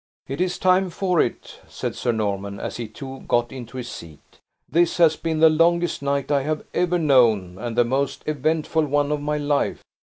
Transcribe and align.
"It 0.27 0.41
is 0.41 0.57
time 0.57 0.89
for 0.89 1.21
it!" 1.21 1.59
said 1.67 1.93
Sir 1.95 2.11
Norman, 2.11 2.59
as 2.59 2.77
he, 2.77 2.87
too, 2.87 3.19
got 3.27 3.51
into 3.51 3.77
his 3.77 3.87
seat; 3.87 4.39
"this 4.67 4.97
has 4.97 5.15
been 5.15 5.41
the 5.41 5.47
longest 5.51 6.01
night 6.01 6.31
I 6.31 6.41
have 6.41 6.65
ever 6.73 6.97
known, 6.97 7.59
and 7.59 7.75
the 7.77 7.85
most 7.85 8.23
eventful 8.25 8.87
one 8.87 9.11
of 9.11 9.21
my 9.21 9.37
life." 9.37 9.83